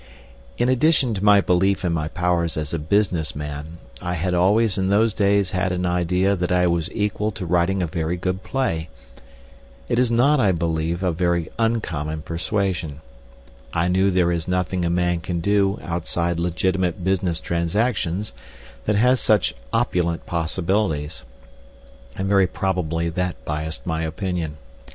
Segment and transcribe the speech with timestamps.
[0.57, 4.75] In addition to my belief in my powers as a business man, I had always
[4.79, 8.41] in those days had an idea that I was equal to writing a very good
[8.41, 8.89] play.
[9.87, 13.01] It is not, I believe, a very uncommon persuasion.
[13.73, 18.33] I knew there is nothing a man can do outside legitimate business transactions
[18.85, 21.25] that has such opulent possibilities,
[22.15, 24.57] and very probably that biased my opinion.